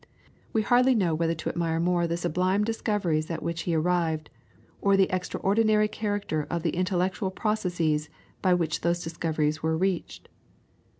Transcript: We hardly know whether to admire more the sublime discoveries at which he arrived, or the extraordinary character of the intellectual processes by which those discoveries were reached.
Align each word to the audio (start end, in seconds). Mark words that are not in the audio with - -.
We 0.51 0.63
hardly 0.63 0.95
know 0.95 1.13
whether 1.13 1.35
to 1.35 1.49
admire 1.49 1.79
more 1.79 2.07
the 2.07 2.17
sublime 2.17 2.63
discoveries 2.63 3.29
at 3.29 3.43
which 3.43 3.61
he 3.69 3.75
arrived, 3.75 4.31
or 4.81 4.97
the 4.97 5.11
extraordinary 5.15 5.87
character 5.87 6.47
of 6.49 6.63
the 6.63 6.71
intellectual 6.71 7.29
processes 7.29 8.09
by 8.41 8.55
which 8.55 8.81
those 8.81 9.03
discoveries 9.03 9.61
were 9.61 9.77
reached. 9.77 10.27